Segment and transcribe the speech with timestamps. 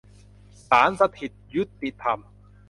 [0.67, 2.19] ศาลสถิตยุติธรรม